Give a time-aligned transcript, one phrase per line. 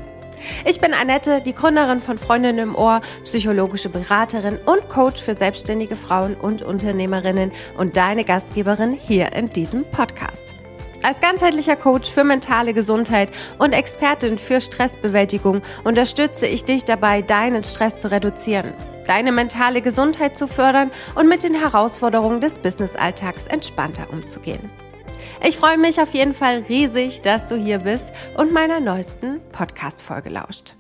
[0.66, 5.96] Ich bin Annette, die Gründerin von Freundin im Ohr, psychologische Beraterin und Coach für selbstständige
[5.96, 10.54] Frauen und Unternehmerinnen und deine Gastgeberin hier in diesem Podcast.
[11.04, 17.66] Als ganzheitlicher Coach für mentale Gesundheit und Expertin für Stressbewältigung unterstütze ich dich dabei, deinen
[17.66, 18.74] Stress zu reduzieren,
[19.06, 24.70] deine mentale Gesundheit zu fördern und mit den Herausforderungen des Businessalltags entspannter umzugehen.
[25.46, 28.08] Ich freue mich auf jeden Fall riesig, dass du hier bist
[28.38, 30.76] und meiner neuesten Podcast-Folge lauscht.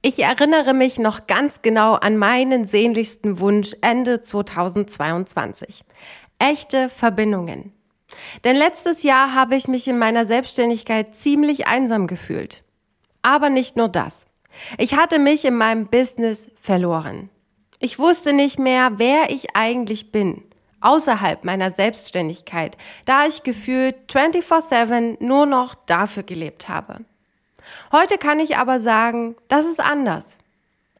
[0.00, 5.82] Ich erinnere mich noch ganz genau an meinen sehnlichsten Wunsch Ende 2022.
[6.38, 7.72] Echte Verbindungen.
[8.44, 12.62] Denn letztes Jahr habe ich mich in meiner Selbstständigkeit ziemlich einsam gefühlt.
[13.22, 14.26] Aber nicht nur das.
[14.78, 17.30] Ich hatte mich in meinem Business verloren.
[17.78, 20.42] Ich wusste nicht mehr, wer ich eigentlich bin,
[20.80, 27.04] außerhalb meiner Selbstständigkeit, da ich gefühlt 24/7 nur noch dafür gelebt habe.
[27.92, 30.38] Heute kann ich aber sagen, das ist anders.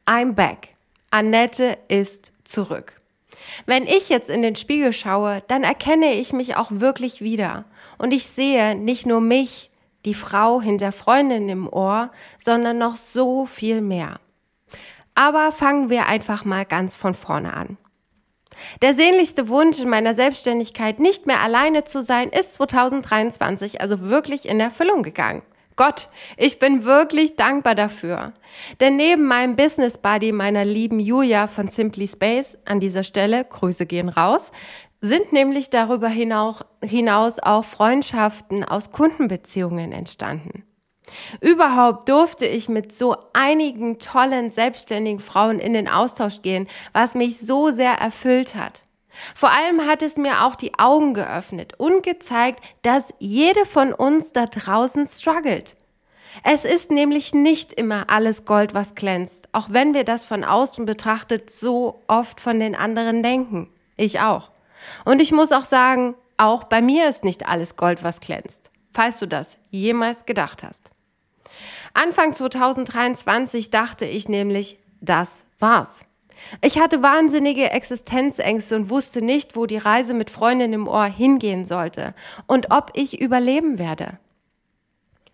[0.05, 0.69] I'm back.
[1.11, 2.98] Annette ist zurück.
[3.65, 7.65] Wenn ich jetzt in den Spiegel schaue, dann erkenne ich mich auch wirklich wieder.
[7.97, 9.69] Und ich sehe nicht nur mich,
[10.05, 14.19] die Frau hinter Freundin im Ohr, sondern noch so viel mehr.
[15.15, 17.77] Aber fangen wir einfach mal ganz von vorne an.
[18.81, 24.47] Der sehnlichste Wunsch in meiner Selbstständigkeit, nicht mehr alleine zu sein, ist 2023 also wirklich
[24.47, 25.43] in Erfüllung gegangen.
[25.79, 28.33] Gott, ich bin wirklich dankbar dafür.
[28.81, 33.85] Denn neben meinem Business Buddy, meiner lieben Julia von Simply Space, an dieser Stelle, Grüße
[33.85, 34.51] gehen raus,
[34.99, 40.65] sind nämlich darüber hinaus auch Freundschaften aus Kundenbeziehungen entstanden.
[41.39, 47.39] Überhaupt durfte ich mit so einigen tollen, selbstständigen Frauen in den Austausch gehen, was mich
[47.39, 48.83] so sehr erfüllt hat.
[49.35, 54.33] Vor allem hat es mir auch die Augen geöffnet und gezeigt, dass jede von uns
[54.33, 55.75] da draußen struggelt.
[56.43, 60.85] Es ist nämlich nicht immer alles Gold, was glänzt, auch wenn wir das von außen
[60.85, 63.69] betrachtet so oft von den anderen denken.
[63.97, 64.51] Ich auch.
[65.05, 69.19] Und ich muss auch sagen, auch bei mir ist nicht alles Gold, was glänzt, falls
[69.19, 70.91] du das jemals gedacht hast.
[71.93, 76.05] Anfang 2023 dachte ich nämlich, das war's.
[76.61, 81.65] Ich hatte wahnsinnige Existenzängste und wusste nicht, wo die Reise mit Freundin im Ohr hingehen
[81.65, 82.13] sollte
[82.47, 84.17] und ob ich überleben werde.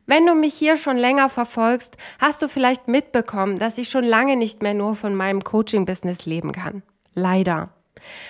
[0.07, 4.35] Wenn du mich hier schon länger verfolgst, hast du vielleicht mitbekommen, dass ich schon lange
[4.35, 6.83] nicht mehr nur von meinem Coaching-Business leben kann.
[7.15, 7.69] Leider.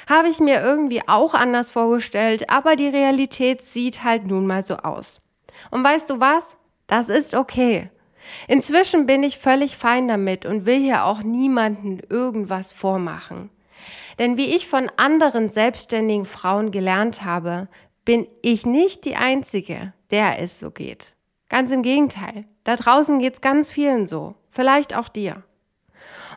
[0.08, 4.78] Habe ich mir irgendwie auch anders vorgestellt, aber die Realität sieht halt nun mal so
[4.78, 5.22] aus.
[5.69, 6.56] Und weißt du was?
[6.88, 7.90] Das ist okay.
[8.47, 13.50] Inzwischen bin ich völlig fein damit und will hier auch niemanden irgendwas vormachen.
[14.19, 17.68] Denn wie ich von anderen selbstständigen Frauen gelernt habe,
[18.06, 21.16] bin ich nicht die Einzige, der es so geht.
[21.50, 22.46] Ganz im Gegenteil.
[22.64, 24.35] Da draußen geht's ganz vielen so.
[24.50, 25.44] Vielleicht auch dir.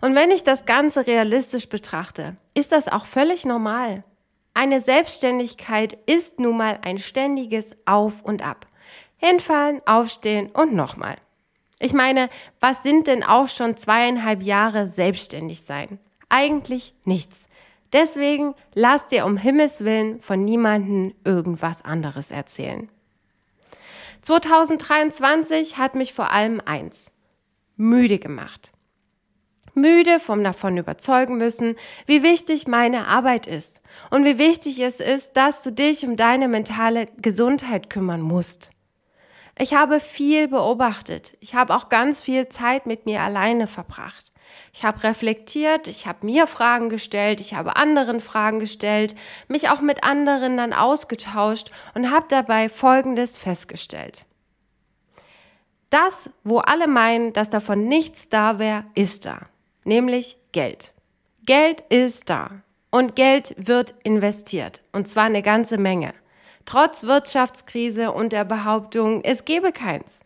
[0.01, 4.05] Und wenn ich das Ganze realistisch betrachte, ist das auch völlig normal.
[4.55, 8.67] Eine Selbstständigkeit ist nun mal ein ständiges Auf und Ab.
[9.17, 11.17] Hinfallen, aufstehen und nochmal.
[11.81, 12.29] Ich meine,
[12.61, 15.99] was sind denn auch schon zweieinhalb Jahre selbstständig sein?
[16.29, 17.47] Eigentlich nichts.
[17.93, 22.89] Deswegen lass dir um Himmels Willen von niemanden irgendwas anderes erzählen.
[24.23, 27.13] 2023 hat mich vor allem eins.
[27.77, 28.73] Müde gemacht.
[29.75, 31.77] Müde vom davon überzeugen müssen,
[32.07, 36.49] wie wichtig meine Arbeit ist und wie wichtig es ist, dass du dich um deine
[36.49, 38.73] mentale Gesundheit kümmern musst.
[39.61, 41.37] Ich habe viel beobachtet.
[41.41, 44.33] Ich habe auch ganz viel Zeit mit mir alleine verbracht.
[44.73, 49.15] Ich habe reflektiert, ich habe mir Fragen gestellt, ich habe anderen Fragen gestellt,
[49.49, 54.25] mich auch mit anderen dann ausgetauscht und habe dabei Folgendes festgestellt.
[55.91, 59.41] Das, wo alle meinen, dass davon nichts da wäre, ist da,
[59.85, 60.93] nämlich Geld.
[61.45, 66.15] Geld ist da und Geld wird investiert und zwar eine ganze Menge.
[66.65, 70.21] Trotz Wirtschaftskrise und der Behauptung, es gebe keins.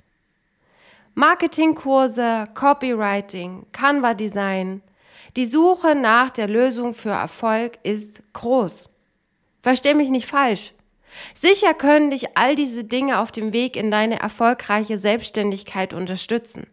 [1.14, 4.82] Marketingkurse, Copywriting, Canva Design.
[5.36, 8.90] Die Suche nach der Lösung für Erfolg ist groß.
[9.62, 10.72] Versteh mich nicht falsch.
[11.34, 16.66] Sicher können dich all diese Dinge auf dem Weg in deine erfolgreiche Selbstständigkeit unterstützen.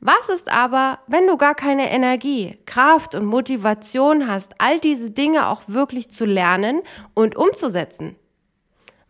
[0.00, 5.48] Was ist aber, wenn du gar keine Energie, Kraft und Motivation hast, all diese Dinge
[5.48, 6.82] auch wirklich zu lernen
[7.14, 8.16] und umzusetzen?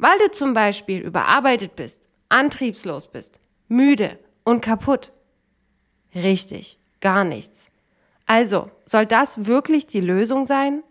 [0.05, 5.12] Weil du zum Beispiel überarbeitet bist, antriebslos bist, müde und kaputt.
[6.15, 7.71] Richtig, gar nichts.
[8.27, 10.83] Also, soll das wirklich die Lösung sein?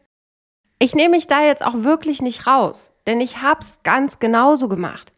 [0.79, 5.13] Ich nehme mich da jetzt auch wirklich nicht raus, denn ich hab's ganz genauso gemacht.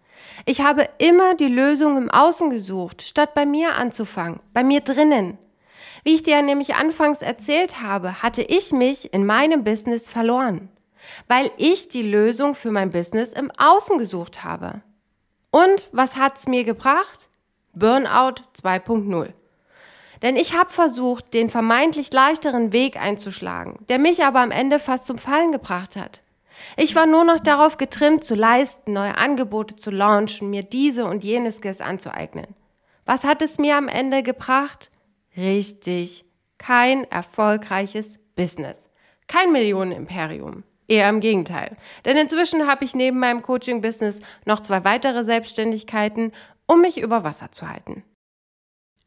[0.46, 5.38] Ich habe immer die Lösung im Außen gesucht, statt bei mir anzufangen, bei mir drinnen.
[6.04, 10.68] Wie ich dir nämlich anfangs erzählt habe, hatte ich mich in meinem Business verloren,
[11.28, 14.82] weil ich die Lösung für mein Business im Außen gesucht habe.
[15.52, 17.30] Und was hat's mir gebracht?
[17.74, 19.34] Burnout 2.0.
[20.22, 25.06] Denn ich habe versucht, den vermeintlich leichteren Weg einzuschlagen, der mich aber am Ende fast
[25.08, 26.22] zum Fallen gebracht hat.
[26.78, 31.24] Ich war nur noch darauf getrimmt, zu leisten, neue Angebote zu launchen, mir diese und
[31.24, 32.48] jene Skills anzueignen.
[33.06, 34.90] Was hat es mir am Ende gebracht?
[35.38, 36.26] Richtig,
[36.58, 38.90] kein erfolgreiches Business.
[39.28, 40.64] Kein Millionenimperium.
[40.88, 41.78] Eher im Gegenteil.
[42.06, 46.32] Denn inzwischen habe ich neben meinem Coaching-Business noch zwei weitere Selbstständigkeiten
[46.68, 48.04] um mich über Wasser zu halten.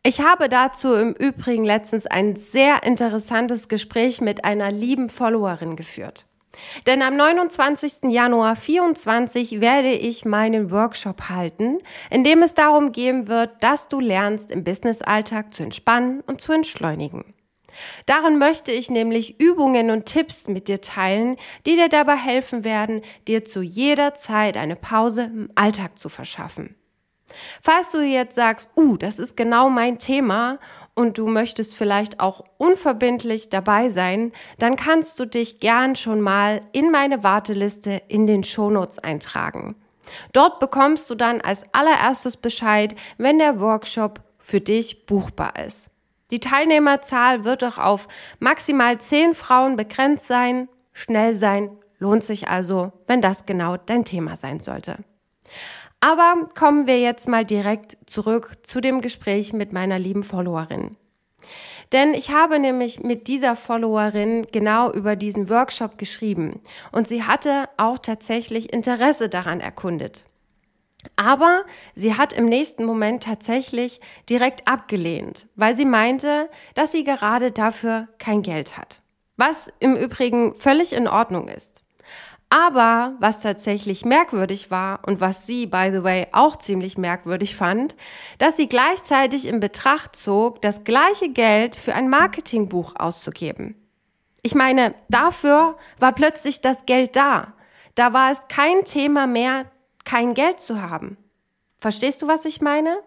[0.04, 6.24] Ich habe dazu im Übrigen letztens ein sehr interessantes Gespräch mit einer lieben Followerin geführt.
[6.86, 8.04] Denn am 29.
[8.10, 11.78] Januar 24 werde ich meinen Workshop halten,
[12.10, 16.52] in dem es darum gehen wird, dass du lernst, im Businessalltag zu entspannen und zu
[16.52, 17.34] entschleunigen.
[18.06, 21.36] Darin möchte ich nämlich Übungen und Tipps mit dir teilen,
[21.66, 26.74] die dir dabei helfen werden, dir zu jeder Zeit eine Pause im Alltag zu verschaffen.
[27.62, 30.58] Falls du jetzt sagst, uh, das ist genau mein Thema
[30.94, 36.62] und du möchtest vielleicht auch unverbindlich dabei sein, dann kannst du dich gern schon mal
[36.72, 39.76] in meine Warteliste in den Shownotes eintragen.
[40.32, 45.90] Dort bekommst du dann als allererstes Bescheid, wenn der Workshop für dich buchbar ist.
[46.30, 48.08] Die Teilnehmerzahl wird auch auf
[48.38, 50.68] maximal zehn Frauen begrenzt sein.
[50.92, 54.98] Schnell sein lohnt sich also, wenn das genau dein Thema sein sollte.
[56.00, 60.96] Aber kommen wir jetzt mal direkt zurück zu dem Gespräch mit meiner lieben Followerin.
[61.92, 66.60] Denn ich habe nämlich mit dieser Followerin genau über diesen Workshop geschrieben
[66.92, 70.24] und sie hatte auch tatsächlich Interesse daran erkundet.
[71.16, 71.64] Aber
[71.94, 78.08] sie hat im nächsten Moment tatsächlich direkt abgelehnt, weil sie meinte, dass sie gerade dafür
[78.18, 79.00] kein Geld hat.
[79.36, 81.82] Was im Übrigen völlig in Ordnung ist.
[82.50, 87.94] Aber was tatsächlich merkwürdig war und was sie, by the way, auch ziemlich merkwürdig fand,
[88.38, 93.76] dass sie gleichzeitig in Betracht zog, das gleiche Geld für ein Marketingbuch auszugeben.
[94.42, 97.52] Ich meine, dafür war plötzlich das Geld da.
[97.94, 99.66] Da war es kein Thema mehr,
[100.08, 101.18] kein Geld zu haben.
[101.76, 102.98] Verstehst du, was ich meine?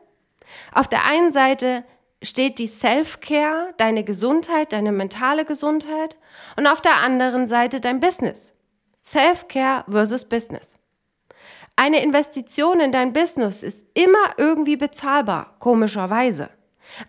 [0.72, 1.84] Auf der einen Seite
[2.22, 6.16] steht die Self-Care, deine Gesundheit, deine mentale Gesundheit
[6.58, 8.54] und auf der anderen Seite dein Business.
[9.04, 10.76] Self-Care versus Business.
[11.76, 16.52] Eine Investition in dein Business ist immer irgendwie bezahlbar, komischerweise.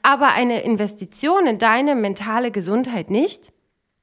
[0.03, 3.53] Aber eine Investition in deine mentale Gesundheit nicht?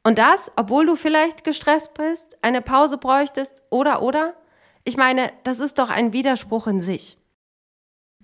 [0.04, 4.36] Und das, obwohl du vielleicht gestresst bist, eine Pause bräuchtest oder oder?
[4.90, 7.20] Ich meine, das ist doch ein Widerspruch in sich.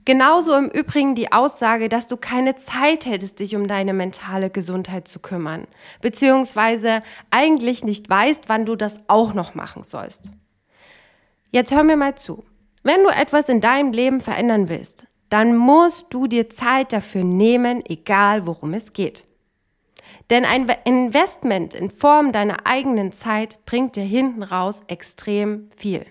[0.03, 5.07] Genauso im Übrigen die Aussage, dass du keine Zeit hättest, dich um deine mentale Gesundheit
[5.07, 5.67] zu kümmern,
[6.01, 10.31] beziehungsweise eigentlich nicht weißt, wann du das auch noch machen sollst.
[11.51, 12.43] Jetzt hör mir mal zu.
[12.81, 17.85] Wenn du etwas in deinem Leben verändern willst, dann musst du dir Zeit dafür nehmen,
[17.85, 19.23] egal worum es geht.
[20.31, 26.07] Denn ein Investment in Form deiner eigenen Zeit bringt dir hinten raus extrem viel.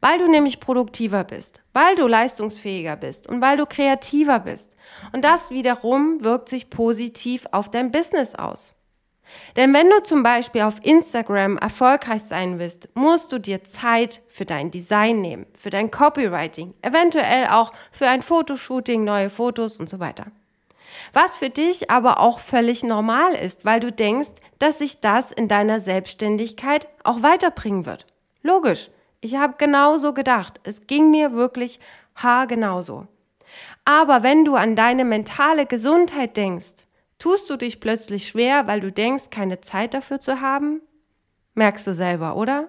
[0.00, 4.74] Weil du nämlich produktiver bist, weil du leistungsfähiger bist und weil du kreativer bist.
[5.12, 8.74] Und das wiederum wirkt sich positiv auf dein Business aus.
[9.56, 14.44] Denn wenn du zum Beispiel auf Instagram erfolgreich sein willst, musst du dir Zeit für
[14.44, 20.00] dein Design nehmen, für dein Copywriting, eventuell auch für ein Fotoshooting, neue Fotos und so
[20.00, 20.26] weiter.
[21.12, 25.48] Was für dich aber auch völlig normal ist, weil du denkst, dass sich das in
[25.48, 28.06] deiner Selbstständigkeit auch weiterbringen wird.
[28.42, 28.90] Logisch.
[29.20, 30.60] Ich habe genauso gedacht.
[30.62, 31.78] Es ging mir wirklich
[32.16, 33.06] haargenauso.
[33.84, 36.86] Aber wenn du an deine mentale Gesundheit denkst,
[37.18, 40.80] tust du dich plötzlich schwer, weil du denkst, keine Zeit dafür zu haben?
[41.54, 42.68] Merkst du selber, oder?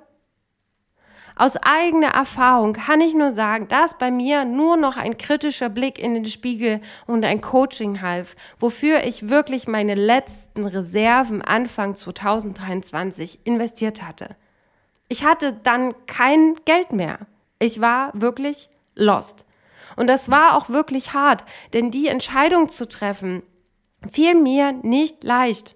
[1.38, 5.98] Aus eigener Erfahrung kann ich nur sagen, dass bei mir nur noch ein kritischer Blick
[5.98, 13.40] in den Spiegel und ein Coaching half, wofür ich wirklich meine letzten Reserven Anfang 2023
[13.46, 14.36] investiert hatte.
[15.12, 17.20] Ich hatte dann kein Geld mehr.
[17.60, 19.46] Ich war wirklich lost.
[19.98, 23.44] Und das war auch wirklich hart, denn die Entscheidung zu treffen,
[24.10, 25.76] fiel mir nicht leicht.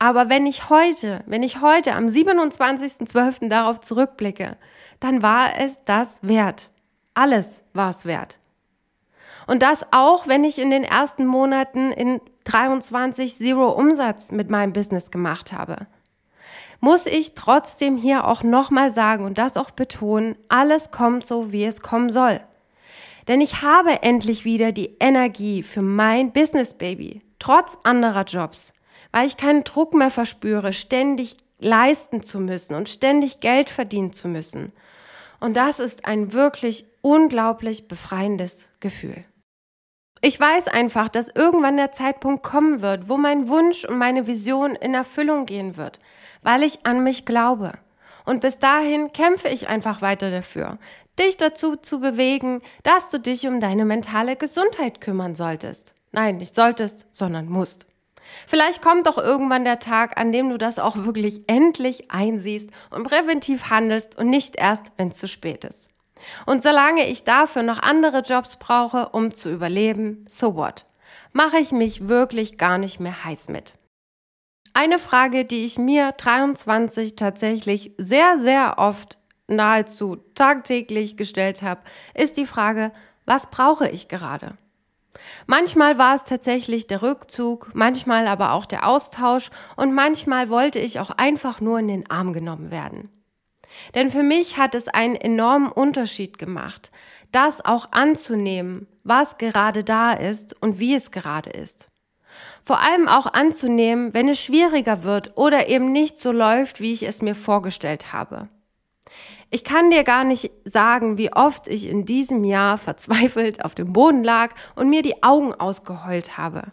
[0.00, 3.48] Aber wenn ich heute, wenn ich heute am 27.12.
[3.48, 4.56] darauf zurückblicke,
[4.98, 6.72] dann war es das wert.
[7.14, 8.40] Alles war es wert.
[9.46, 14.72] Und das auch, wenn ich in den ersten Monaten in 23 Zero Umsatz mit meinem
[14.72, 15.86] Business gemacht habe
[16.84, 21.64] muss ich trotzdem hier auch nochmal sagen und das auch betonen, alles kommt so, wie
[21.64, 22.40] es kommen soll.
[23.26, 28.74] Denn ich habe endlich wieder die Energie für mein Business Baby, trotz anderer Jobs,
[29.12, 34.28] weil ich keinen Druck mehr verspüre, ständig leisten zu müssen und ständig Geld verdienen zu
[34.28, 34.70] müssen.
[35.40, 39.24] Und das ist ein wirklich unglaublich befreiendes Gefühl.
[40.26, 44.74] Ich weiß einfach, dass irgendwann der Zeitpunkt kommen wird, wo mein Wunsch und meine Vision
[44.74, 46.00] in Erfüllung gehen wird,
[46.40, 47.74] weil ich an mich glaube.
[48.24, 50.78] Und bis dahin kämpfe ich einfach weiter dafür,
[51.18, 55.94] dich dazu zu bewegen, dass du dich um deine mentale Gesundheit kümmern solltest.
[56.10, 57.86] Nein, nicht solltest, sondern musst.
[58.46, 63.06] Vielleicht kommt doch irgendwann der Tag, an dem du das auch wirklich endlich einsiehst und
[63.06, 65.90] präventiv handelst und nicht erst, wenn es zu spät ist.
[66.46, 70.86] Und solange ich dafür noch andere Jobs brauche, um zu überleben, so what?
[71.32, 73.74] Mache ich mich wirklich gar nicht mehr heiß mit.
[74.72, 81.82] Eine Frage, die ich mir 23 tatsächlich sehr, sehr oft nahezu tagtäglich gestellt habe,
[82.14, 82.92] ist die Frage,
[83.24, 84.56] was brauche ich gerade?
[85.46, 90.98] Manchmal war es tatsächlich der Rückzug, manchmal aber auch der Austausch und manchmal wollte ich
[90.98, 93.10] auch einfach nur in den Arm genommen werden.
[93.94, 96.90] Denn für mich hat es einen enormen Unterschied gemacht,
[97.32, 101.88] das auch anzunehmen, was gerade da ist und wie es gerade ist.
[102.64, 107.02] Vor allem auch anzunehmen, wenn es schwieriger wird oder eben nicht so läuft, wie ich
[107.02, 108.48] es mir vorgestellt habe.
[109.50, 113.92] Ich kann dir gar nicht sagen, wie oft ich in diesem Jahr verzweifelt auf dem
[113.92, 116.72] Boden lag und mir die Augen ausgeheult habe.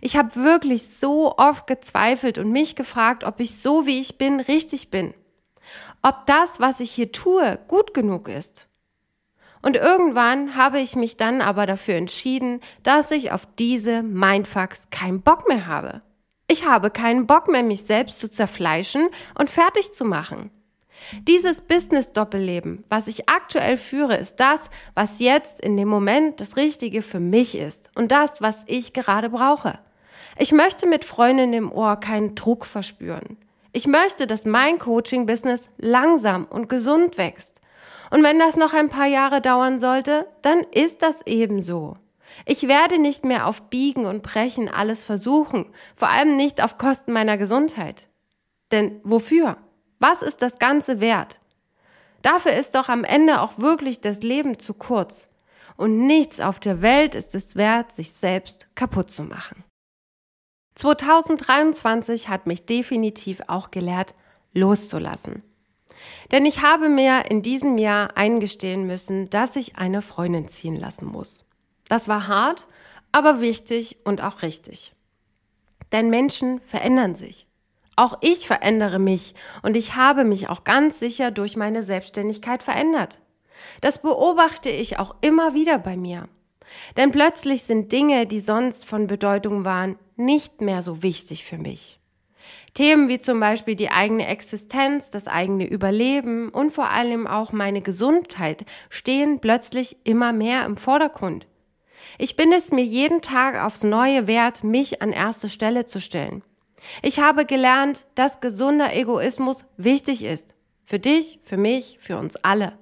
[0.00, 4.40] Ich habe wirklich so oft gezweifelt und mich gefragt, ob ich so wie ich bin
[4.40, 5.14] richtig bin.
[6.02, 8.68] Ob das, was ich hier tue, gut genug ist.
[9.62, 15.20] Und irgendwann habe ich mich dann aber dafür entschieden, dass ich auf diese Mindfucks keinen
[15.20, 16.02] Bock mehr habe.
[16.48, 19.08] Ich habe keinen Bock mehr, mich selbst zu zerfleischen
[19.38, 20.50] und fertig zu machen.
[21.22, 27.02] Dieses Business-Doppelleben, was ich aktuell führe, ist das, was jetzt in dem Moment das Richtige
[27.02, 29.78] für mich ist und das, was ich gerade brauche.
[30.38, 33.36] Ich möchte mit Freundinnen im Ohr keinen Druck verspüren.
[33.72, 37.60] Ich möchte, dass mein Coaching-Business langsam und gesund wächst.
[38.10, 41.96] Und wenn das noch ein paar Jahre dauern sollte, dann ist das ebenso.
[42.46, 47.12] Ich werde nicht mehr auf Biegen und Brechen alles versuchen, vor allem nicht auf Kosten
[47.12, 48.08] meiner Gesundheit.
[48.72, 49.56] Denn wofür?
[49.98, 51.40] Was ist das Ganze wert?
[52.22, 55.28] Dafür ist doch am Ende auch wirklich das Leben zu kurz.
[55.76, 59.64] Und nichts auf der Welt ist es wert, sich selbst kaputt zu machen.
[60.74, 64.14] 2023 hat mich definitiv auch gelehrt,
[64.52, 65.42] loszulassen.
[66.32, 71.06] Denn ich habe mir in diesem Jahr eingestehen müssen, dass ich eine Freundin ziehen lassen
[71.06, 71.44] muss.
[71.88, 72.68] Das war hart,
[73.12, 74.94] aber wichtig und auch richtig.
[75.92, 77.46] Denn Menschen verändern sich.
[77.96, 83.18] Auch ich verändere mich und ich habe mich auch ganz sicher durch meine Selbstständigkeit verändert.
[83.80, 86.28] Das beobachte ich auch immer wieder bei mir.
[86.96, 92.00] Denn plötzlich sind Dinge, die sonst von Bedeutung waren, nicht mehr so wichtig für mich.
[92.74, 97.82] Themen wie zum Beispiel die eigene Existenz, das eigene Überleben und vor allem auch meine
[97.82, 101.46] Gesundheit stehen plötzlich immer mehr im Vordergrund.
[102.18, 106.42] Ich bin es mir jeden Tag aufs Neue wert, mich an erste Stelle zu stellen.
[107.02, 110.54] Ich habe gelernt, dass gesunder Egoismus wichtig ist.
[110.84, 112.79] Für dich, für mich, für uns alle.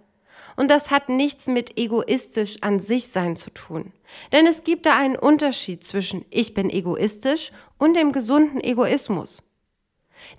[0.58, 3.92] Und das hat nichts mit egoistisch an sich sein zu tun.
[4.32, 9.40] Denn es gibt da einen Unterschied zwischen ich bin egoistisch und dem gesunden Egoismus.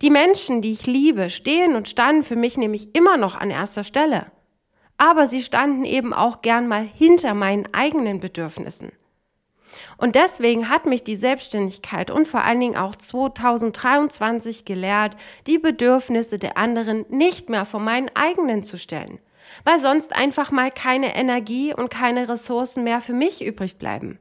[0.02, 3.86] Die Menschen, die ich liebe, stehen und standen für mich nämlich immer noch an erster
[3.86, 4.30] Stelle.
[4.98, 8.92] Aber sie standen eben auch gern mal hinter meinen eigenen Bedürfnissen.
[9.96, 15.16] Und deswegen hat mich die Selbstständigkeit und vor allen Dingen auch 2023 gelehrt,
[15.48, 19.20] die Bedürfnisse der anderen nicht mehr vor meinen eigenen zu stellen,
[19.64, 24.20] weil sonst einfach mal keine Energie und keine Ressourcen mehr für mich übrig bleiben.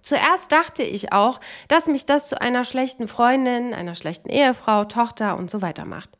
[0.00, 5.36] Zuerst dachte ich auch, dass mich das zu einer schlechten Freundin, einer schlechten Ehefrau, Tochter
[5.36, 6.10] und so weiter macht.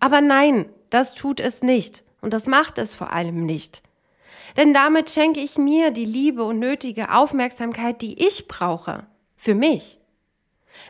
[0.00, 2.04] Aber nein, das tut es nicht.
[2.20, 3.82] Und das macht es vor allem nicht.
[4.56, 9.06] Denn damit schenke ich mir die Liebe und nötige Aufmerksamkeit, die ich brauche.
[9.36, 10.00] Für mich.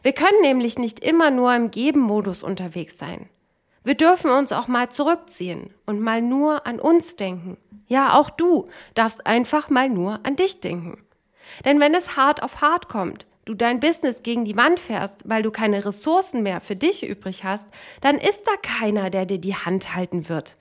[0.02, 3.28] Wir können nämlich nicht immer nur im Geben-Modus unterwegs sein.
[3.88, 7.56] Wir dürfen uns auch mal zurückziehen und mal nur an uns denken.
[7.86, 11.02] Ja, auch du darfst einfach mal nur an dich denken.
[11.64, 15.42] Denn wenn es hart auf hart kommt, du dein Business gegen die Wand fährst, weil
[15.42, 17.66] du keine Ressourcen mehr für dich übrig hast,
[18.02, 20.58] dann ist da keiner, der dir die Hand halten wird.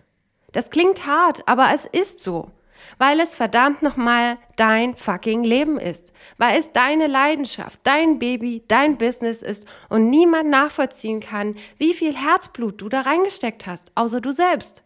[0.53, 2.50] Das klingt hart, aber es ist so.
[2.98, 6.13] Weil es verdammt nochmal dein fucking Leben ist.
[6.38, 12.15] Weil es deine Leidenschaft, dein Baby, dein Business ist und niemand nachvollziehen kann, wie viel
[12.15, 14.84] Herzblut du da reingesteckt hast, außer du selbst.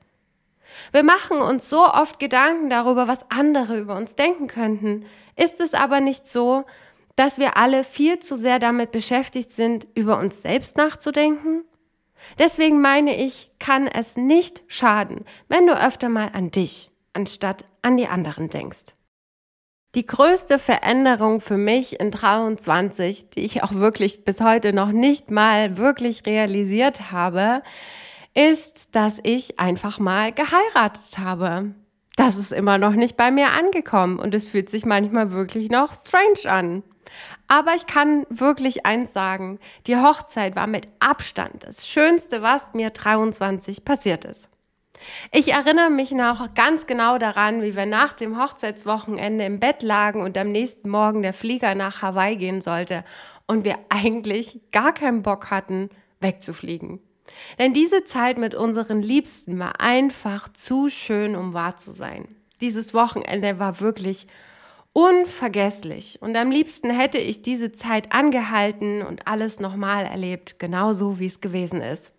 [0.91, 5.05] Wir machen uns so oft Gedanken darüber, was andere über uns denken könnten.
[5.35, 6.65] Ist es aber nicht so,
[7.15, 11.63] dass wir alle viel zu sehr damit beschäftigt sind, über uns selbst nachzudenken?
[12.39, 17.97] Deswegen meine ich, kann es nicht schaden, wenn du öfter mal an dich anstatt an
[17.97, 18.95] die anderen denkst.
[19.93, 25.31] Die größte Veränderung für mich in 23, die ich auch wirklich bis heute noch nicht
[25.31, 27.61] mal wirklich realisiert habe,
[28.33, 31.75] ist, dass ich einfach mal geheiratet habe.
[32.15, 35.93] Das ist immer noch nicht bei mir angekommen und es fühlt sich manchmal wirklich noch
[35.93, 36.83] strange an.
[37.47, 42.91] Aber ich kann wirklich eins sagen, die Hochzeit war mit Abstand das Schönste, was mir
[42.91, 44.50] 23 passiert ist.
[45.31, 50.21] Ich erinnere mich noch ganz genau daran, wie wir nach dem Hochzeitswochenende im Bett lagen
[50.21, 53.03] und am nächsten Morgen der Flieger nach Hawaii gehen sollte
[53.47, 55.89] und wir eigentlich gar keinen Bock hatten,
[56.19, 56.99] wegzufliegen.
[57.59, 62.35] Denn diese Zeit mit unseren Liebsten war einfach zu schön, um wahr zu sein.
[62.59, 64.27] Dieses Wochenende war wirklich
[64.93, 71.27] unvergesslich und am liebsten hätte ich diese Zeit angehalten und alles nochmal erlebt, genauso wie
[71.27, 72.11] es gewesen ist.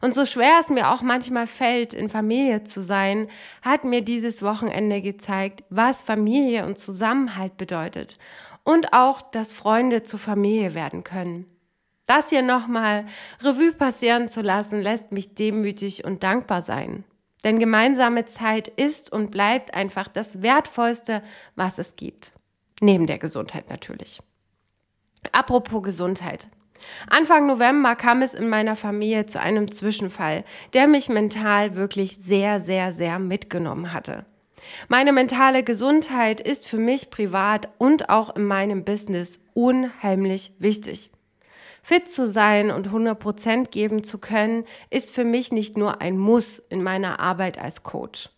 [0.00, 3.28] Und so schwer es mir auch manchmal fällt, in Familie zu sein,
[3.62, 8.18] hat mir dieses Wochenende gezeigt, was Familie und Zusammenhalt bedeutet
[8.64, 11.46] und auch, dass Freunde zu Familie werden können.
[12.06, 13.06] Das hier nochmal
[13.40, 17.04] Revue passieren zu lassen, lässt mich demütig und dankbar sein.
[17.44, 21.22] Denn gemeinsame Zeit ist und bleibt einfach das Wertvollste,
[21.56, 22.32] was es gibt.
[22.80, 24.20] Neben der Gesundheit natürlich.
[25.32, 26.48] Apropos Gesundheit.
[27.08, 32.60] Anfang November kam es in meiner Familie zu einem Zwischenfall, der mich mental wirklich sehr,
[32.60, 34.24] sehr, sehr mitgenommen hatte.
[34.88, 41.10] Meine mentale Gesundheit ist für mich privat und auch in meinem Business unheimlich wichtig.
[41.82, 46.16] Fit zu sein und 100 Prozent geben zu können, ist für mich nicht nur ein
[46.16, 48.30] Muss in meiner Arbeit als Coach.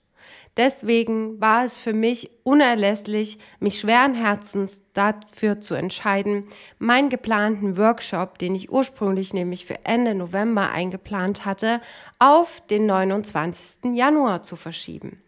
[0.57, 6.45] Deswegen war es für mich unerlässlich, mich schweren Herzens dafür zu entscheiden,
[6.79, 11.81] meinen geplanten Workshop, den ich ursprünglich nämlich für Ende November eingeplant hatte,
[12.21, 13.97] auf den 29.
[13.97, 15.21] Januar zu verschieben.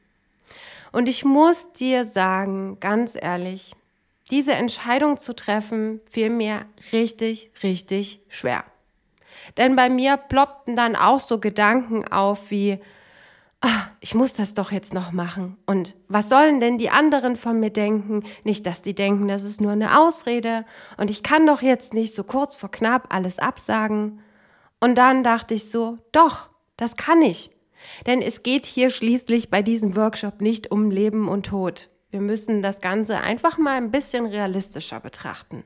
[0.92, 3.74] Und ich muss dir sagen, ganz ehrlich,
[4.30, 8.64] diese Entscheidung zu treffen, fiel mir richtig, richtig schwer.
[9.56, 12.78] Denn bei mir ploppten dann auch so Gedanken auf wie,
[13.60, 15.56] ah, ich muss das doch jetzt noch machen.
[15.66, 18.24] Und was sollen denn die anderen von mir denken?
[18.44, 20.64] Nicht, dass die denken, das ist nur eine Ausrede
[20.96, 24.20] und ich kann doch jetzt nicht so kurz vor knapp alles absagen.
[24.80, 27.50] Und dann dachte ich so, doch, das kann ich.
[28.06, 31.88] Denn es geht hier schließlich bei diesem Workshop nicht um Leben und Tod.
[32.10, 35.64] Wir müssen das Ganze einfach mal ein bisschen realistischer betrachten.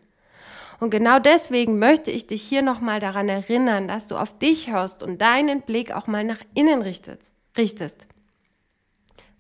[0.81, 5.03] Und genau deswegen möchte ich dich hier nochmal daran erinnern, dass du auf dich hörst
[5.03, 8.07] und deinen Blick auch mal nach innen richtest richtest.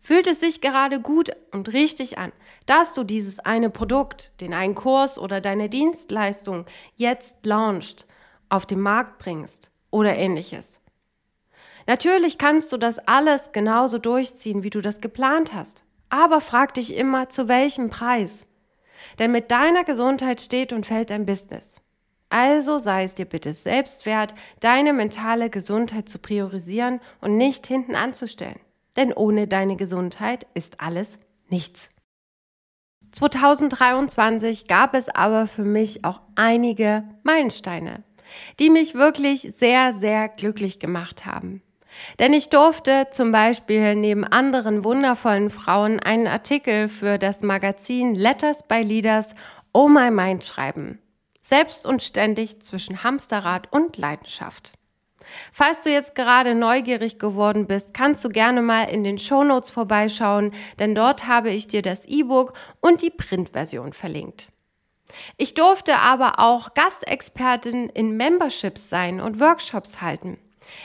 [0.00, 2.32] Fühlt es sich gerade gut und richtig an,
[2.66, 6.64] dass du dieses eine Produkt, den einen Kurs oder deine Dienstleistung
[6.96, 8.06] jetzt launchst,
[8.48, 10.80] auf den Markt bringst oder ähnliches?
[11.86, 15.84] Natürlich kannst du das alles genauso durchziehen, wie du das geplant hast.
[16.08, 18.46] Aber frag dich immer, zu welchem Preis?
[19.18, 21.80] Denn mit deiner Gesundheit steht und fällt dein Business.
[22.30, 27.94] Also sei es dir bitte selbst wert, deine mentale Gesundheit zu priorisieren und nicht hinten
[27.94, 28.60] anzustellen.
[28.96, 31.90] Denn ohne deine Gesundheit ist alles nichts.
[33.12, 38.04] 2023 gab es aber für mich auch einige Meilensteine.
[38.58, 41.62] die mich wirklich sehr, sehr glücklich gemacht haben.
[42.18, 48.66] Denn ich durfte zum Beispiel neben anderen wundervollen Frauen einen Artikel für das Magazin Letters
[48.66, 49.34] by Leaders
[49.72, 51.00] Oh My Mind schreiben.
[51.50, 54.74] Selbst und ständig zwischen Hamsterrad und Leidenschaft.
[55.52, 60.52] Falls du jetzt gerade neugierig geworden bist, kannst du gerne mal in den Shownotes vorbeischauen,
[60.78, 64.46] denn dort habe ich dir das E-Book und die Printversion verlinkt.
[65.38, 70.38] Ich durfte aber auch Gastexpertin in Memberships sein und Workshops halten.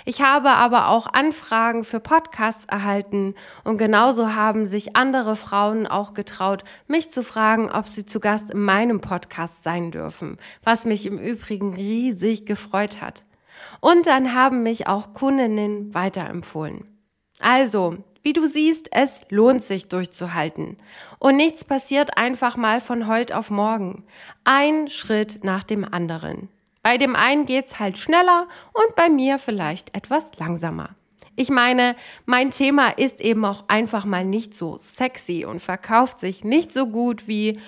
[0.06, 6.14] Ich habe aber auch Anfragen für Podcasts erhalten und genauso haben sich andere Frauen auch
[6.14, 11.06] getraut, mich zu fragen, ob sie zu Gast in meinem Podcast sein dürfen, was mich
[11.06, 13.26] im Übrigen riesig gefreut hat.
[13.80, 16.86] Und dann haben mich auch Kundinnen weiterempfohlen.
[17.40, 20.78] Also, wie du siehst, es lohnt sich durchzuhalten.
[21.20, 24.04] Und nichts passiert einfach mal von heute auf morgen.
[24.44, 26.50] Ein Schritt nach dem anderen.
[26.86, 30.92] Bei dem einen geht's halt schneller und bei mir vielleicht etwas langsamer.
[31.36, 31.96] Ich meine,
[32.28, 36.86] mein Thema ist eben auch einfach mal nicht so sexy und verkauft sich nicht so
[36.86, 37.60] gut wie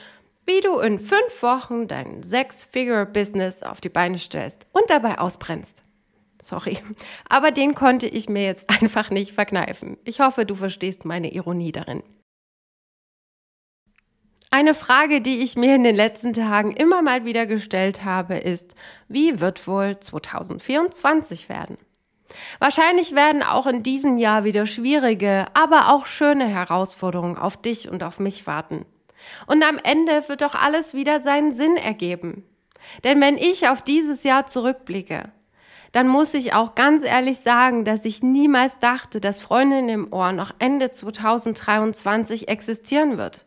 [0.45, 5.82] wie du in fünf Wochen dein Six-Figure-Business auf die Beine stellst und dabei ausbrennst.
[6.39, 6.77] Sorry.
[7.27, 9.97] Aber den konnte ich mir jetzt einfach nicht verkneifen.
[10.03, 12.03] Ich hoffe, du verstehst meine Ironie darin.
[14.49, 18.75] Eine Frage, die ich mir in den letzten Tagen immer mal wieder gestellt habe, ist,
[19.10, 21.77] wie wird wohl 2024 werden?
[22.60, 28.03] Wahrscheinlich werden auch in diesem Jahr wieder schwierige, aber auch schöne Herausforderungen auf dich und
[28.03, 28.86] auf mich warten.
[29.47, 32.43] Und am Ende wird doch alles wieder seinen Sinn ergeben.
[33.03, 35.31] Denn wenn ich auf dieses Jahr zurückblicke,
[35.91, 40.31] dann muss ich auch ganz ehrlich sagen, dass ich niemals dachte, dass Freundin im Ohr
[40.31, 43.46] noch Ende 2023 existieren wird.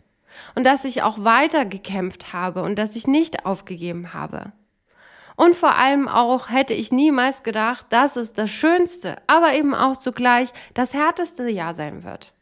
[0.54, 4.52] Und dass ich auch weiter gekämpft habe und dass ich nicht aufgegeben habe.
[5.36, 9.96] Und vor allem auch hätte ich niemals gedacht, dass es das schönste, aber eben auch
[9.96, 12.34] zugleich das härteste Jahr sein wird.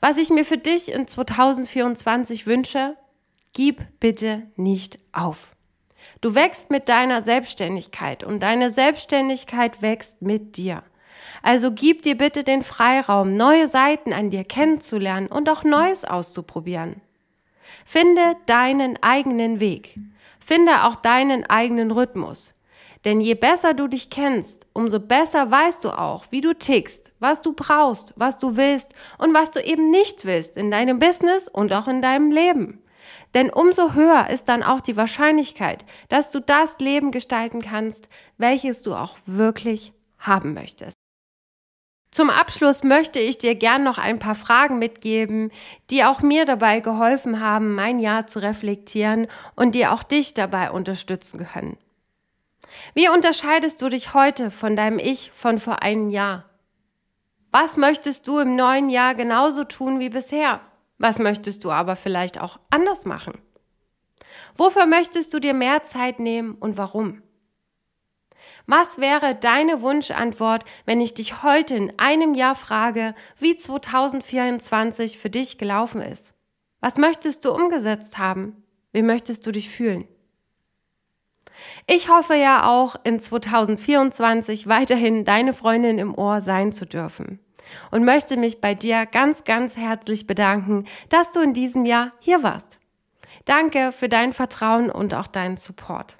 [0.00, 2.96] Was ich mir für dich in 2024 wünsche,
[3.52, 5.54] gib bitte nicht auf.
[6.20, 10.82] Du wächst mit deiner Selbstständigkeit und deine Selbstständigkeit wächst mit dir.
[11.42, 17.00] Also gib dir bitte den Freiraum, neue Seiten an dir kennenzulernen und auch Neues auszuprobieren.
[17.84, 19.98] Finde deinen eigenen Weg.
[20.40, 22.54] Finde auch deinen eigenen Rhythmus.
[23.04, 27.42] Denn je besser du dich kennst, umso besser weißt du auch, wie du tickst, was
[27.42, 31.72] du brauchst, was du willst und was du eben nicht willst in deinem Business und
[31.72, 32.82] auch in deinem Leben.
[33.34, 38.82] Denn umso höher ist dann auch die Wahrscheinlichkeit, dass du das Leben gestalten kannst, welches
[38.82, 40.93] du auch wirklich haben möchtest.
[42.14, 45.50] Zum Abschluss möchte ich dir gern noch ein paar Fragen mitgeben,
[45.90, 50.70] die auch mir dabei geholfen haben, mein Jahr zu reflektieren und die auch dich dabei
[50.70, 51.76] unterstützen können.
[52.94, 56.44] Wie unterscheidest du dich heute von deinem Ich von vor einem Jahr?
[57.50, 60.60] Was möchtest du im neuen Jahr genauso tun wie bisher?
[60.98, 63.42] Was möchtest du aber vielleicht auch anders machen?
[64.56, 67.23] Wofür möchtest du dir mehr Zeit nehmen und warum?
[68.66, 75.28] Was wäre deine Wunschantwort, wenn ich dich heute in einem Jahr frage, wie 2024 für
[75.28, 76.32] dich gelaufen ist?
[76.80, 78.62] Was möchtest du umgesetzt haben?
[78.92, 80.08] Wie möchtest du dich fühlen?
[81.86, 87.40] Ich hoffe ja auch in 2024 weiterhin deine Freundin im Ohr sein zu dürfen
[87.90, 92.42] und möchte mich bei dir ganz, ganz herzlich bedanken, dass du in diesem Jahr hier
[92.42, 92.78] warst.
[93.44, 96.16] Danke für dein Vertrauen und auch deinen Support.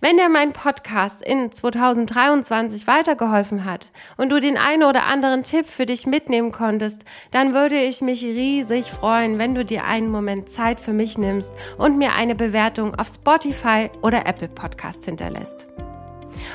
[0.00, 5.66] Wenn dir mein Podcast in 2023 weitergeholfen hat und du den einen oder anderen Tipp
[5.66, 10.50] für dich mitnehmen konntest, dann würde ich mich riesig freuen, wenn du dir einen Moment
[10.50, 15.66] Zeit für mich nimmst und mir eine Bewertung auf Spotify oder Apple Podcast hinterlässt.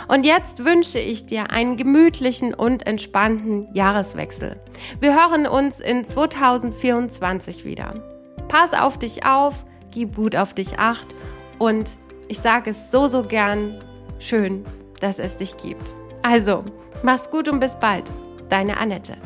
[0.07, 4.59] Und jetzt wünsche ich dir einen gemütlichen und entspannten Jahreswechsel.
[4.99, 8.03] Wir hören uns in 2024 wieder.
[8.47, 11.07] Pass auf dich auf, gib gut auf dich acht
[11.59, 11.91] und
[12.33, 13.79] ich sage es so, so gern,
[14.17, 14.65] schön,
[14.99, 15.93] dass es dich gibt.
[16.23, 16.65] Also,
[17.03, 18.11] mach's gut und bis bald.
[18.49, 19.17] Deine Annette.